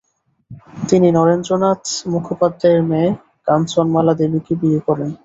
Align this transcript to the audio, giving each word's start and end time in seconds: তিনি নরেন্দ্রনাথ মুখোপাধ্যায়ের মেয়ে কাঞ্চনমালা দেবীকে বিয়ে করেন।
তিনি 0.89 1.07
নরেন্দ্রনাথ 1.11 1.81
মুখোপাধ্যায়ের 2.07 2.81
মেয়ে 2.83 3.09
কাঞ্চনমালা 3.47 4.13
দেবীকে 4.19 4.53
বিয়ে 4.61 4.79
করেন। 4.87 5.09